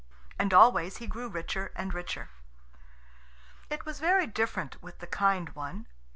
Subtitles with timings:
[0.39, 2.29] And always he grew richer and richer.
[3.69, 5.85] It was very different with the kind one.